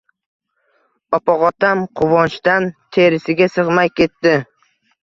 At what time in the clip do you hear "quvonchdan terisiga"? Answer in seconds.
2.01-3.51